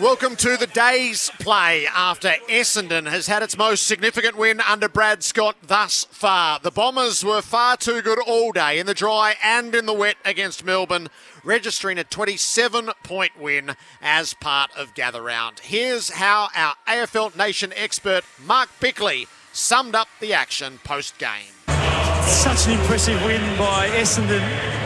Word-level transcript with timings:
Welcome 0.00 0.36
to 0.36 0.56
the 0.56 0.66
day's 0.66 1.30
play 1.38 1.86
after 1.86 2.30
Essendon 2.48 3.08
has 3.08 3.26
had 3.26 3.42
its 3.42 3.58
most 3.58 3.86
significant 3.86 4.36
win 4.36 4.60
under 4.60 4.88
Brad 4.88 5.22
Scott 5.22 5.56
thus 5.62 6.04
far. 6.04 6.58
The 6.58 6.70
Bombers 6.70 7.24
were 7.24 7.42
far 7.42 7.76
too 7.76 8.00
good 8.00 8.18
all 8.18 8.52
day 8.52 8.78
in 8.78 8.86
the 8.86 8.94
dry 8.94 9.36
and 9.44 9.74
in 9.74 9.86
the 9.86 9.92
wet 9.92 10.16
against 10.24 10.64
Melbourne, 10.64 11.08
registering 11.44 11.98
a 11.98 12.04
27 12.04 12.90
point 13.04 13.38
win 13.38 13.76
as 14.00 14.34
part 14.34 14.70
of 14.76 14.94
Gather 14.94 15.22
Round. 15.22 15.60
Here's 15.60 16.10
how 16.10 16.48
our 16.56 16.74
AFL 16.88 17.36
Nation 17.36 17.72
expert 17.76 18.24
Mark 18.44 18.70
Bickley 18.80 19.26
summed 19.52 19.94
up 19.94 20.08
the 20.20 20.32
action 20.32 20.80
post 20.84 21.18
game. 21.18 21.52
Such 22.22 22.66
an 22.66 22.80
impressive 22.80 23.22
win 23.24 23.58
by 23.58 23.88
Essendon 23.90 24.81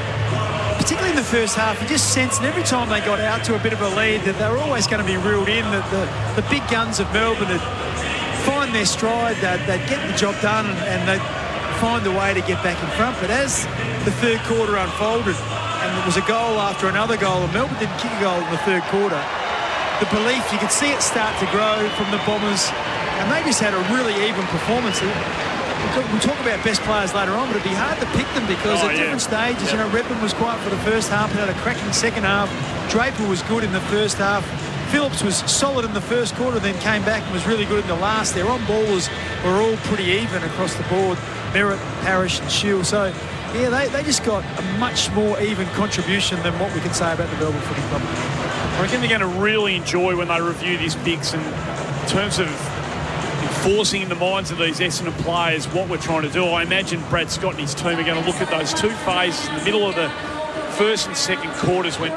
particularly 0.86 1.18
in 1.18 1.18
the 1.18 1.34
first 1.34 1.58
half, 1.58 1.82
you 1.82 1.88
just 1.90 2.14
sensed 2.14 2.46
every 2.46 2.62
time 2.62 2.86
they 2.86 3.02
got 3.02 3.18
out 3.18 3.42
to 3.42 3.58
a 3.58 3.58
bit 3.58 3.74
of 3.74 3.82
a 3.82 3.90
lead 3.98 4.22
that 4.22 4.38
they 4.38 4.46
were 4.46 4.62
always 4.62 4.86
going 4.86 5.02
to 5.02 5.08
be 5.10 5.18
reeled 5.18 5.50
in, 5.50 5.66
that 5.74 5.82
the, 5.90 6.06
the 6.38 6.46
big 6.46 6.62
guns 6.70 7.02
of 7.02 7.10
Melbourne 7.10 7.50
would 7.50 7.66
find 8.46 8.70
their 8.70 8.86
stride, 8.86 9.34
they'd, 9.42 9.58
they'd 9.66 9.82
get 9.90 9.98
the 10.06 10.14
job 10.14 10.38
done 10.38 10.62
and, 10.62 10.78
and 10.86 11.02
they'd 11.10 11.26
find 11.82 12.06
a 12.06 12.14
way 12.14 12.38
to 12.38 12.42
get 12.46 12.62
back 12.62 12.78
in 12.78 12.86
front. 12.94 13.18
But 13.18 13.34
as 13.34 13.66
the 14.06 14.14
third 14.22 14.38
quarter 14.46 14.78
unfolded 14.78 15.34
and 15.34 15.90
it 15.90 16.06
was 16.06 16.22
a 16.22 16.26
goal 16.30 16.62
after 16.62 16.86
another 16.86 17.18
goal, 17.18 17.42
and 17.42 17.50
Melbourne 17.50 17.82
didn't 17.82 17.98
kick 17.98 18.14
a 18.14 18.22
goal 18.22 18.38
in 18.38 18.50
the 18.54 18.62
third 18.62 18.86
quarter, 18.86 19.18
the 19.98 20.06
belief, 20.14 20.46
you 20.54 20.62
could 20.62 20.70
see 20.70 20.94
it 20.94 21.02
start 21.02 21.34
to 21.42 21.50
grow 21.50 21.82
from 21.98 22.14
the 22.14 22.22
Bombers 22.22 22.70
and 23.18 23.26
they 23.34 23.42
just 23.42 23.58
had 23.58 23.74
a 23.74 23.82
really 23.90 24.14
even 24.22 24.46
performance 24.54 25.02
we'll 26.12 26.20
talk 26.20 26.38
about 26.40 26.62
best 26.64 26.80
players 26.82 27.14
later 27.14 27.32
on, 27.32 27.48
but 27.48 27.56
it'd 27.56 27.68
be 27.68 27.74
hard 27.74 27.98
to 28.00 28.06
pick 28.16 28.28
them 28.34 28.46
because 28.46 28.82
oh, 28.82 28.88
at 28.88 28.94
yeah. 28.94 29.02
different 29.02 29.22
stages, 29.22 29.64
yep. 29.64 29.72
you 29.72 29.78
know, 29.78 29.88
Redman 29.90 30.22
was 30.22 30.32
quiet 30.32 30.60
for 30.60 30.70
the 30.70 30.82
first 30.82 31.10
half 31.10 31.30
and 31.30 31.40
had 31.40 31.48
a 31.48 31.58
cracking 31.60 31.92
second 31.92 32.24
half. 32.24 32.48
Draper 32.90 33.26
was 33.28 33.42
good 33.42 33.64
in 33.64 33.72
the 33.72 33.80
first 33.92 34.18
half. 34.18 34.44
Phillips 34.90 35.22
was 35.22 35.36
solid 35.50 35.84
in 35.84 35.92
the 35.92 36.00
first 36.00 36.34
quarter, 36.36 36.58
then 36.58 36.78
came 36.78 37.02
back 37.02 37.22
and 37.24 37.32
was 37.32 37.46
really 37.46 37.64
good 37.64 37.80
in 37.80 37.88
the 37.88 37.96
last. 37.96 38.34
Their 38.34 38.48
on-ballers 38.48 39.08
were 39.44 39.60
all 39.60 39.76
pretty 39.88 40.04
even 40.04 40.42
across 40.44 40.74
the 40.74 40.84
board. 40.84 41.18
Merrett, 41.52 41.78
Parish 42.02 42.40
and 42.40 42.50
Shiel. 42.50 42.84
So, 42.84 43.12
yeah, 43.54 43.68
they, 43.70 43.88
they 43.88 44.02
just 44.02 44.24
got 44.24 44.44
a 44.58 44.62
much 44.78 45.10
more 45.12 45.40
even 45.40 45.66
contribution 45.68 46.40
than 46.42 46.56
what 46.58 46.72
we 46.74 46.80
can 46.80 46.94
say 46.94 47.12
about 47.12 47.28
the 47.30 47.36
Melbourne 47.36 47.60
Footy 47.62 47.82
Club. 47.88 48.02
I 48.04 48.82
reckon 48.82 49.00
they're 49.00 49.08
going 49.08 49.20
to 49.20 49.40
really 49.40 49.74
enjoy 49.74 50.16
when 50.16 50.28
they 50.28 50.40
review 50.40 50.78
this 50.78 50.94
Bigs 50.96 51.34
in 51.34 51.40
terms 52.06 52.38
of 52.38 52.48
enforcing 53.66 54.02
in 54.02 54.08
the 54.08 54.14
minds 54.14 54.52
of 54.52 54.58
these 54.58 54.78
Essendon 54.78 55.12
players 55.22 55.66
what 55.66 55.88
we're 55.88 55.96
trying 55.96 56.22
to 56.22 56.30
do. 56.30 56.44
I 56.44 56.62
imagine 56.62 57.02
Brad 57.08 57.32
Scott 57.32 57.54
and 57.54 57.60
his 57.60 57.74
team 57.74 57.98
are 57.98 58.04
going 58.04 58.22
to 58.22 58.24
look 58.24 58.40
at 58.40 58.48
those 58.48 58.72
two 58.72 58.90
phases 58.90 59.48
in 59.48 59.56
the 59.56 59.64
middle 59.64 59.88
of 59.88 59.96
the 59.96 60.08
first 60.76 61.08
and 61.08 61.16
second 61.16 61.50
quarters 61.54 61.98
when 61.98 62.12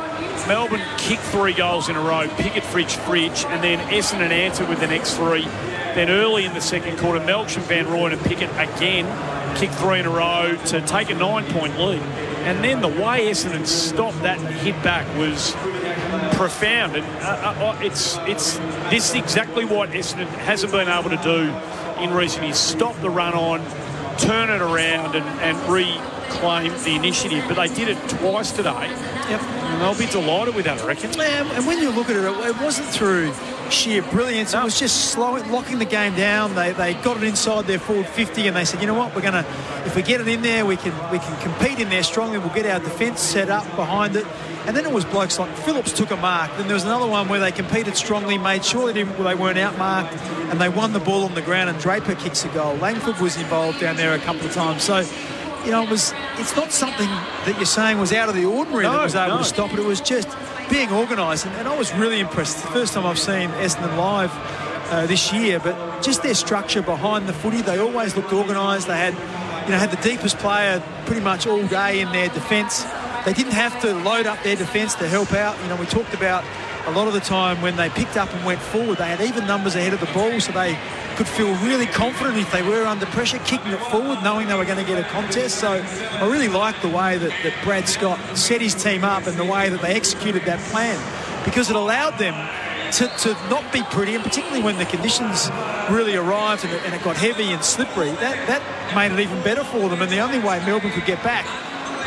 Melbourne 0.47 0.83
kicked 0.99 1.23
three 1.23 1.53
goals 1.53 1.89
in 1.89 1.95
a 1.95 2.01
row, 2.01 2.27
Pickett, 2.37 2.61
Fritsch, 2.61 2.97
Fritsch, 2.97 3.45
and 3.45 3.63
then 3.63 3.79
Essendon 3.89 4.29
answered 4.29 4.69
with 4.69 4.79
the 4.79 4.85
next 4.85 5.15
three. 5.15 5.43
Then 5.95 6.11
early 6.11 6.45
in 6.45 6.53
the 6.53 6.61
second 6.61 6.99
quarter, 6.99 7.19
Melksham, 7.19 7.63
Van 7.63 7.85
Rooyen 7.87 8.13
and 8.13 8.21
Pickett 8.21 8.51
again 8.51 9.07
kicked 9.57 9.73
three 9.73 10.01
in 10.01 10.05
a 10.05 10.11
row 10.11 10.55
to 10.67 10.81
take 10.81 11.09
a 11.09 11.15
nine-point 11.15 11.79
lead. 11.79 12.01
And 12.45 12.63
then 12.63 12.81
the 12.81 12.87
way 12.87 13.27
Essendon 13.27 13.65
stopped 13.65 14.21
that 14.21 14.39
hit 14.61 14.75
back 14.83 15.07
was 15.17 15.55
profound. 16.35 16.95
And 16.95 17.05
uh, 17.23 17.27
uh, 17.27 17.65
uh, 17.65 17.79
it's 17.81 18.17
it's 18.19 18.57
this 18.89 19.09
is 19.09 19.15
exactly 19.15 19.65
what 19.65 19.89
Essendon 19.89 20.27
hasn't 20.27 20.71
been 20.71 20.87
able 20.87 21.09
to 21.09 21.17
do 21.17 22.03
in 22.03 22.13
recent 22.13 22.43
years. 22.45 22.57
Stop 22.57 22.99
the 23.01 23.09
run 23.09 23.33
on, 23.33 23.59
turn 24.17 24.49
it 24.49 24.61
around, 24.61 25.15
and, 25.15 25.25
and 25.41 25.57
reclaim 25.69 26.71
the 26.83 26.95
initiative. 26.95 27.45
But 27.47 27.55
they 27.55 27.73
did 27.73 27.89
it 27.89 28.09
twice 28.09 28.51
today. 28.51 28.89
Yep. 29.29 29.41
And 29.41 29.81
they'll 29.81 29.97
be 29.97 30.11
delighted 30.11 30.55
with 30.55 30.65
that, 30.65 30.81
I 30.81 30.87
reckon. 30.87 31.13
Yeah, 31.13 31.49
and 31.53 31.67
when 31.67 31.79
you 31.79 31.91
look 31.91 32.09
at 32.09 32.15
it, 32.15 32.23
it 32.23 32.61
wasn't 32.61 32.87
through 32.87 33.31
sheer 33.71 34.01
brilliance. 34.01 34.53
No. 34.53 34.61
It 34.61 34.65
was 34.65 34.79
just 34.79 35.11
slowing, 35.11 35.49
locking 35.51 35.79
the 35.79 35.85
game 35.85 36.15
down. 36.15 36.55
They, 36.55 36.71
they 36.71 36.93
got 36.95 37.17
it 37.17 37.23
inside 37.23 37.65
their 37.65 37.79
forward 37.79 38.07
50 38.07 38.47
and 38.47 38.55
they 38.55 38.65
said, 38.65 38.81
you 38.81 38.87
know 38.87 38.95
what, 38.95 39.15
we're 39.15 39.21
to, 39.21 39.45
if 39.85 39.95
we 39.95 40.01
get 40.01 40.21
it 40.21 40.27
in 40.27 40.41
there, 40.41 40.65
we 40.65 40.75
can 40.75 40.93
we 41.11 41.19
can 41.19 41.39
compete 41.41 41.79
in 41.79 41.89
there 41.89 42.03
strongly. 42.03 42.39
We'll 42.39 42.53
get 42.53 42.65
our 42.65 42.79
defence 42.79 43.21
set 43.21 43.49
up 43.49 43.63
behind 43.75 44.15
it. 44.15 44.25
And 44.69 44.77
then 44.77 44.85
it 44.85 44.91
was 44.91 45.03
blokes 45.03 45.39
like 45.39 45.49
Phillips 45.57 45.91
took 45.91 46.11
a 46.11 46.15
mark. 46.15 46.55
Then 46.55 46.67
there 46.67 46.75
was 46.75 46.83
another 46.83 47.07
one 47.07 47.27
where 47.27 47.39
they 47.39 47.51
competed 47.51 47.97
strongly, 47.97 48.37
made 48.37 48.63
sure 48.63 48.93
they, 48.93 49.01
they 49.01 49.33
weren't 49.33 49.57
outmarked, 49.57 50.15
and 50.51 50.61
they 50.61 50.69
won 50.69 50.93
the 50.93 50.99
ball 50.99 51.23
on 51.23 51.33
the 51.33 51.41
ground. 51.41 51.71
And 51.71 51.79
Draper 51.79 52.13
kicks 52.13 52.45
a 52.45 52.49
goal. 52.49 52.75
Langford 52.75 53.17
was 53.17 53.35
involved 53.35 53.79
down 53.79 53.95
there 53.95 54.13
a 54.13 54.19
couple 54.19 54.45
of 54.45 54.53
times. 54.53 54.83
So, 54.83 54.99
you 55.65 55.71
know, 55.71 55.81
it 55.81 55.89
was. 55.89 56.13
It's 56.37 56.55
not 56.55 56.71
something 56.71 57.07
that 57.07 57.55
you're 57.57 57.65
saying 57.65 57.97
was 57.97 58.13
out 58.13 58.29
of 58.29 58.35
the 58.35 58.45
ordinary 58.45 58.83
no, 58.83 58.91
that 58.91 59.03
was 59.05 59.15
able 59.15 59.37
no. 59.37 59.37
to 59.39 59.43
stop 59.43 59.73
it. 59.73 59.79
It 59.79 59.85
was 59.87 60.01
just 60.01 60.29
being 60.69 60.91
organised. 60.91 61.47
And, 61.47 61.55
and, 61.55 61.67
I 61.67 61.75
was 61.75 61.91
really 61.95 62.19
impressed. 62.19 62.57
It's 62.57 62.65
the 62.67 62.71
first 62.71 62.93
time 62.93 63.07
I've 63.07 63.17
seen 63.17 63.49
Essendon 63.49 63.97
live. 63.97 64.31
Uh, 64.91 65.05
this 65.05 65.31
year, 65.31 65.59
but 65.59 66.01
just 66.01 66.23
their 66.23 66.33
structure 66.33 66.81
behind 66.81 67.27
the 67.27 67.33
footy, 67.33 67.61
they 67.61 67.77
always 67.77 68.15
looked 68.15 68.33
organised. 68.33 68.87
They 68.87 68.97
had, 68.97 69.13
you 69.65 69.71
know, 69.71 69.77
had 69.77 69.91
the 69.91 70.01
deepest 70.01 70.39
player 70.39 70.81
pretty 71.05 71.21
much 71.21 71.45
all 71.45 71.63
day 71.67 71.99
in 71.99 72.11
their 72.11 72.29
defence 72.29 72.83
they 73.25 73.33
didn't 73.33 73.53
have 73.53 73.81
to 73.81 73.93
load 73.93 74.25
up 74.25 74.41
their 74.43 74.55
defence 74.55 74.95
to 74.95 75.07
help 75.07 75.33
out. 75.33 75.59
You 75.61 75.69
know, 75.69 75.75
we 75.75 75.85
talked 75.85 76.13
about 76.13 76.43
a 76.85 76.91
lot 76.91 77.07
of 77.07 77.13
the 77.13 77.19
time 77.19 77.61
when 77.61 77.75
they 77.75 77.89
picked 77.89 78.17
up 78.17 78.33
and 78.33 78.45
went 78.45 78.59
forward, 78.59 78.97
they 78.97 79.07
had 79.07 79.21
even 79.21 79.45
numbers 79.45 79.75
ahead 79.75 79.93
of 79.93 79.99
the 79.99 80.07
ball, 80.07 80.39
so 80.39 80.51
they 80.51 80.77
could 81.15 81.27
feel 81.27 81.53
really 81.57 81.85
confident 81.85 82.37
if 82.37 82.51
they 82.51 82.63
were 82.63 82.85
under 82.85 83.05
pressure, 83.07 83.37
kicking 83.39 83.71
it 83.71 83.79
forward, 83.79 84.23
knowing 84.23 84.47
they 84.47 84.55
were 84.55 84.65
going 84.65 84.77
to 84.77 84.85
get 84.85 84.99
a 84.99 85.07
contest. 85.09 85.59
So 85.59 85.73
I 85.73 86.27
really 86.27 86.47
liked 86.47 86.81
the 86.81 86.89
way 86.89 87.17
that, 87.17 87.33
that 87.43 87.53
Brad 87.63 87.87
Scott 87.87 88.19
set 88.37 88.61
his 88.61 88.73
team 88.73 89.03
up 89.03 89.27
and 89.27 89.37
the 89.37 89.45
way 89.45 89.69
that 89.69 89.81
they 89.81 89.93
executed 89.93 90.45
that 90.45 90.59
plan 90.71 90.97
because 91.45 91.69
it 91.69 91.75
allowed 91.75 92.17
them 92.17 92.33
to, 92.93 93.07
to 93.07 93.33
not 93.49 93.71
be 93.71 93.83
pretty, 93.91 94.15
and 94.15 94.23
particularly 94.23 94.63
when 94.63 94.77
the 94.77 94.85
conditions 94.85 95.49
really 95.91 96.15
arrived 96.15 96.63
and 96.63 96.73
it, 96.73 96.81
and 96.85 96.95
it 96.95 97.03
got 97.03 97.17
heavy 97.17 97.51
and 97.51 97.63
slippery, 97.63 98.11
that, 98.11 98.47
that 98.47 98.95
made 98.95 99.11
it 99.11 99.19
even 99.19 99.41
better 99.43 99.63
for 99.63 99.89
them. 99.89 100.01
And 100.01 100.11
the 100.11 100.19
only 100.19 100.39
way 100.39 100.63
Melbourne 100.65 100.91
could 100.91 101.05
get 101.05 101.21
back 101.23 101.45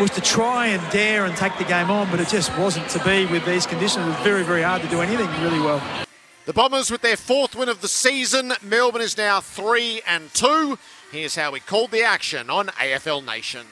was 0.02 0.10
to 0.10 0.20
try 0.20 0.66
and 0.66 0.82
dare 0.90 1.26
and 1.26 1.36
take 1.36 1.56
the 1.58 1.64
game 1.64 1.88
on, 1.88 2.10
but 2.10 2.18
it 2.18 2.26
just 2.26 2.50
wasn't 2.58 2.88
to 2.88 2.98
be 3.04 3.24
with 3.26 3.46
these 3.46 3.66
conditions. 3.66 4.04
It 4.04 4.08
was 4.08 4.18
very, 4.18 4.42
very 4.42 4.62
hard 4.62 4.82
to 4.82 4.88
do 4.88 5.00
anything 5.00 5.28
really 5.40 5.60
well. 5.60 5.80
The 6.44 6.52
Bombers 6.52 6.90
with 6.90 7.02
their 7.02 7.16
fourth 7.16 7.54
win 7.54 7.68
of 7.68 7.82
the 7.82 7.88
season. 7.88 8.52
Melbourne 8.62 9.00
is 9.00 9.16
now 9.16 9.40
three 9.40 10.02
and 10.04 10.34
two. 10.34 10.76
Here's 11.12 11.36
how 11.36 11.52
we 11.52 11.60
called 11.60 11.92
the 11.92 12.02
action 12.02 12.50
on 12.50 12.66
AFL 12.68 13.24
Nation. 13.24 13.64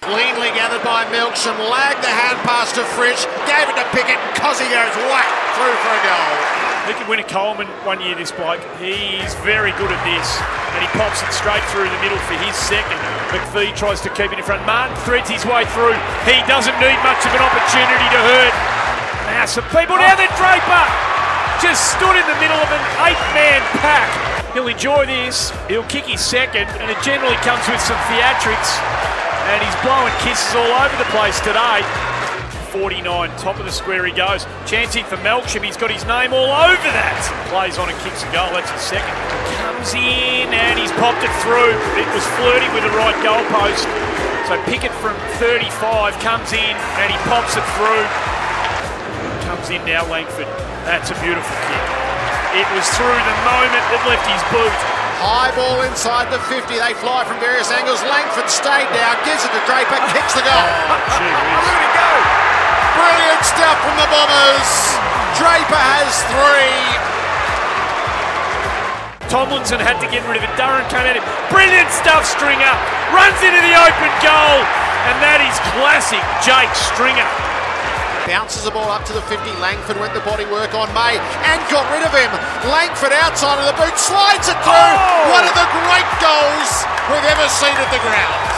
Cleanly 0.00 0.48
gathered 0.58 0.82
by 0.82 1.04
Melksham, 1.04 1.56
lagged 1.70 2.02
the 2.02 2.08
hand 2.08 2.38
pass 2.40 2.72
to 2.72 2.80
Fritsch, 2.80 3.24
gave 3.46 3.68
it 3.68 3.76
to 3.76 3.88
Pickett, 3.96 4.18
and 4.18 4.36
Kozzy 4.36 4.66
goes 4.66 4.96
whack 5.06 5.30
through 5.54 5.76
for 5.86 5.94
a 5.94 6.02
goal. 6.02 6.65
He 6.86 6.94
could 6.94 7.10
win 7.10 7.18
a 7.18 7.26
Coleman 7.26 7.66
one 7.82 7.98
year, 7.98 8.14
this 8.14 8.30
bloke. 8.30 8.62
He's 8.78 9.34
very 9.42 9.74
good 9.74 9.90
at 9.90 10.02
this. 10.06 10.28
And 10.70 10.80
he 10.86 10.88
pops 10.94 11.18
it 11.18 11.34
straight 11.34 11.66
through 11.74 11.90
the 11.90 11.98
middle 11.98 12.18
for 12.30 12.38
his 12.38 12.54
second. 12.54 12.94
McPhee 13.34 13.74
tries 13.74 13.98
to 14.06 14.10
keep 14.14 14.30
it 14.30 14.38
in 14.38 14.46
front. 14.46 14.62
Martin 14.62 14.94
threads 15.02 15.26
his 15.26 15.42
way 15.42 15.66
through. 15.74 15.98
He 16.22 16.38
doesn't 16.46 16.78
need 16.78 16.94
much 17.02 17.26
of 17.26 17.34
an 17.34 17.42
opportunity 17.42 18.06
to 18.14 18.20
hurt. 18.22 18.54
Now 19.34 19.50
some 19.50 19.66
people 19.74 19.98
down 19.98 20.14
there. 20.14 20.30
Draper 20.38 20.84
just 21.58 21.90
stood 21.90 22.14
in 22.14 22.22
the 22.30 22.38
middle 22.38 22.60
of 22.62 22.70
an 22.70 22.84
eight-man 23.02 23.66
pack. 23.82 24.06
He'll 24.54 24.70
enjoy 24.70 25.10
this. 25.10 25.50
He'll 25.66 25.88
kick 25.90 26.06
his 26.06 26.22
second, 26.22 26.70
and 26.78 26.86
it 26.86 27.02
generally 27.02 27.36
comes 27.42 27.66
with 27.66 27.82
some 27.82 27.98
theatrics. 28.06 28.78
And 29.50 29.58
he's 29.58 29.74
blowing 29.82 30.14
kisses 30.22 30.54
all 30.54 30.70
over 30.70 30.94
the 31.02 31.08
place 31.10 31.38
today. 31.42 31.82
49. 32.80 33.32
Top 33.40 33.56
of 33.56 33.64
the 33.64 33.72
square 33.72 34.04
he 34.04 34.12
goes. 34.12 34.44
Chancey 34.68 35.00
for 35.02 35.16
Melksham. 35.24 35.64
He's 35.64 35.80
got 35.80 35.88
his 35.88 36.04
name 36.04 36.36
all 36.36 36.52
over 36.52 36.88
that. 36.92 37.16
Plays 37.48 37.80
on 37.80 37.88
and 37.88 37.96
kicks 38.04 38.20
a 38.20 38.28
goal. 38.36 38.52
That's 38.52 38.68
his 38.68 38.84
second. 38.84 39.16
Comes 39.64 39.96
in 39.96 40.52
and 40.52 40.76
he's 40.76 40.92
popped 41.00 41.24
it 41.24 41.32
through. 41.40 41.72
It 41.96 42.08
was 42.12 42.20
flirting 42.36 42.68
with 42.76 42.84
the 42.84 42.92
right 42.92 43.16
goalpost. 43.24 43.88
So 44.44 44.60
Pickett 44.68 44.92
from 45.00 45.16
35 45.40 46.20
comes 46.20 46.52
in 46.52 46.76
and 47.00 47.08
he 47.08 47.16
pops 47.24 47.56
it 47.56 47.64
through. 47.80 48.04
Comes 49.48 49.72
in 49.72 49.80
now 49.88 50.04
Langford. 50.12 50.48
That's 50.84 51.08
a 51.08 51.16
beautiful 51.24 51.56
kick. 51.72 51.84
It 52.60 52.68
was 52.76 52.84
through 52.92 53.20
the 53.24 53.38
moment 53.48 53.84
that 53.88 54.04
left 54.04 54.24
his 54.28 54.44
boot. 54.52 54.76
High 55.16 55.48
ball 55.56 55.80
inside 55.88 56.28
the 56.28 56.38
50. 56.44 56.76
They 56.76 56.92
fly 57.00 57.24
from 57.24 57.40
various 57.40 57.72
angles. 57.72 58.04
Langford 58.04 58.52
stayed 58.52 58.88
down, 58.92 59.16
gives 59.24 59.48
it 59.48 59.50
to 59.50 59.62
Draper, 59.64 59.96
kicks 60.12 60.36
the 60.36 60.44
goal. 60.44 60.60
Oh, 60.60 60.92
Look 60.92 61.72
at 61.72 61.80
it 61.88 61.92
go. 61.96 62.55
Brilliant 62.96 63.44
stuff 63.44 63.76
from 63.84 63.96
the 64.00 64.08
Bombers. 64.08 64.70
Draper 65.36 65.76
has 65.76 66.12
three. 66.32 66.80
Tomlinson 69.28 69.82
had 69.82 70.00
to 70.00 70.08
get 70.08 70.24
rid 70.24 70.38
of 70.38 70.44
it. 70.46 70.52
Durham 70.56 70.86
came 70.88 71.04
at 71.04 71.18
him. 71.18 71.26
Brilliant 71.52 71.90
stuff, 71.92 72.24
Stringer. 72.24 72.74
Runs 73.12 73.36
into 73.44 73.60
the 73.60 73.74
open 73.76 74.12
goal. 74.22 74.58
And 75.12 75.16
that 75.22 75.44
is 75.44 75.54
classic 75.76 76.22
Jake 76.42 76.72
Stringer. 76.72 77.26
Bounces 78.26 78.66
the 78.66 78.74
ball 78.74 78.90
up 78.90 79.06
to 79.06 79.14
the 79.14 79.22
50. 79.30 79.38
Langford 79.62 80.02
went 80.02 80.10
the 80.10 80.24
body 80.26 80.48
work 80.50 80.74
on 80.74 80.90
May 80.90 81.14
and 81.46 81.62
got 81.70 81.86
rid 81.94 82.02
of 82.02 82.10
him. 82.10 82.32
Langford 82.66 83.14
outside 83.14 83.62
of 83.62 83.70
the 83.70 83.76
boot 83.78 83.94
slides 83.94 84.50
it 84.50 84.58
through. 84.66 84.74
Oh. 84.74 85.30
One 85.30 85.46
of 85.46 85.54
the 85.54 85.68
great 85.84 86.10
goals 86.18 86.70
we've 87.06 87.28
ever 87.30 87.46
seen 87.46 87.76
at 87.78 87.90
the 87.94 88.02
grounds. 88.02 88.55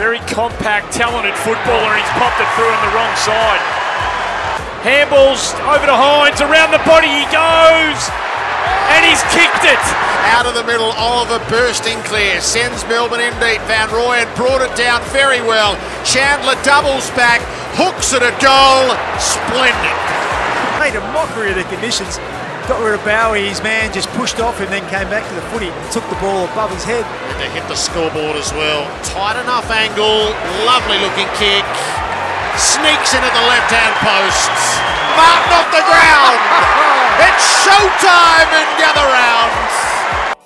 Very 0.00 0.24
compact, 0.32 0.96
talented 0.96 1.36
footballer. 1.44 1.92
He's 1.92 2.12
popped 2.16 2.40
it 2.40 2.48
through 2.56 2.72
on 2.72 2.80
the 2.88 2.92
wrong 2.96 3.12
side. 3.20 3.60
Handballs 4.80 5.52
over 5.68 5.84
to 5.84 5.92
Hines. 5.92 6.40
Around 6.40 6.72
the 6.72 6.80
body 6.88 7.12
he 7.12 7.28
goes. 7.28 8.00
And 8.96 9.04
he's 9.04 9.20
kicked 9.28 9.68
it. 9.68 9.84
Out 10.32 10.48
of 10.48 10.56
the 10.56 10.64
middle, 10.64 10.96
Oliver 10.96 11.36
bursting 11.52 12.00
clear. 12.08 12.40
Sends 12.40 12.80
Melbourne 12.88 13.20
in 13.20 13.36
deep. 13.44 13.60
Van 13.68 13.92
Rooyen 13.92 14.24
brought 14.40 14.64
it 14.64 14.72
down 14.72 15.04
very 15.12 15.44
well. 15.44 15.76
Chandler 16.00 16.56
doubles 16.64 17.12
back, 17.12 17.44
hooks 17.76 18.16
it 18.16 18.24
a 18.24 18.32
goal. 18.40 18.96
Splendid. 19.20 19.98
Made 20.80 20.96
a 20.96 21.04
mockery 21.12 21.52
of 21.52 21.60
the 21.60 21.68
conditions. 21.68 22.16
Got 22.70 22.86
rid 22.86 22.94
of 22.94 23.02
Bowey, 23.02 23.50
his 23.50 23.60
man 23.66 23.92
just 23.92 24.06
pushed 24.14 24.38
off 24.38 24.60
and 24.60 24.70
then 24.70 24.86
came 24.94 25.10
back 25.10 25.26
to 25.26 25.34
the 25.34 25.42
footy 25.50 25.74
and 25.74 25.90
took 25.90 26.06
the 26.06 26.14
ball 26.22 26.46
above 26.54 26.70
his 26.70 26.86
head. 26.86 27.02
And 27.02 27.40
they 27.42 27.50
hit 27.50 27.66
the 27.66 27.74
scoreboard 27.74 28.38
as 28.38 28.54
well. 28.54 28.86
Tight 29.02 29.42
enough 29.42 29.66
angle, 29.74 30.30
lovely 30.62 31.02
looking 31.02 31.26
kick. 31.34 31.66
Sneaks 32.54 33.10
in 33.10 33.26
at 33.26 33.34
the 33.34 33.46
left 33.50 33.74
hand 33.74 33.90
post. 33.98 34.54
Martin 35.18 35.50
off 35.50 35.66
the 35.74 35.82
ground. 35.82 36.38
It's 37.26 37.66
showtime 37.66 38.50
in 38.54 38.68
Gather 38.78 39.02
Rounds. 39.02 40.38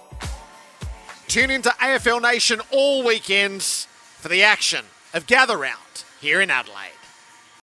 Tune 1.28 1.50
into 1.50 1.68
AFL 1.68 2.22
Nation 2.22 2.62
all 2.72 3.04
weekends 3.04 3.86
for 4.16 4.28
the 4.28 4.42
action 4.42 4.86
of 5.12 5.26
Gather 5.26 5.58
Round 5.58 6.04
here 6.22 6.40
in 6.40 6.50
Adelaide. 6.50 7.03